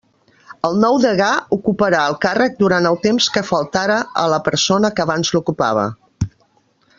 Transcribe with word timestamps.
El 0.67 0.77
nou 0.83 0.95
degà 1.01 1.27
ocuparà 1.57 1.99
el 2.11 2.17
càrrec 2.23 2.57
durant 2.63 2.87
el 2.93 2.97
temps 3.03 3.27
que 3.37 3.45
faltara 3.51 3.99
a 4.23 4.25
la 4.35 4.41
persona 4.49 4.93
que 4.97 5.05
abans 5.07 5.33
l'ocupava. 5.37 5.85